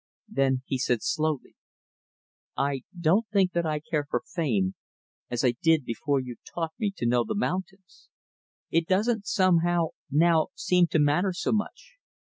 Then 0.29 0.63
he 0.65 0.79
said 0.79 1.03
slowly, 1.03 1.55
"I 2.57 2.81
don't 2.99 3.27
think 3.31 3.51
that 3.51 3.67
I 3.67 3.79
care 3.79 4.07
for 4.09 4.23
fame 4.25 4.73
as 5.29 5.43
I 5.45 5.53
did 5.61 5.85
before 5.85 6.19
you 6.19 6.37
taught 6.43 6.73
me 6.79 6.91
to 6.97 7.05
know 7.05 7.23
the 7.23 7.35
mountains. 7.35 8.09
It 8.71 8.87
doesn't, 8.87 9.27
somehow, 9.27 9.89
now, 10.09 10.47
seem 10.55 10.87
to 10.87 10.97
matter 10.99 11.33
so 11.33 11.51
much. 11.51 11.97